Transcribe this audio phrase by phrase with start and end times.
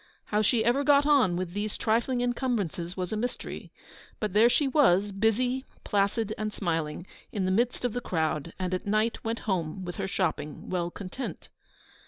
[0.25, 3.71] How she ever got on with these trifling incumbrances was a mystery;
[4.19, 8.73] but there she was, busy, placid, and smiling, in the midst of the crowd, and
[8.73, 11.49] at night went home with her shopping well content.